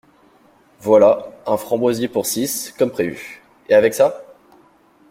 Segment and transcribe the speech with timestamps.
[0.79, 3.43] Voilà, un framboisier pour six, comme prévu.
[3.69, 4.23] Et avec ça?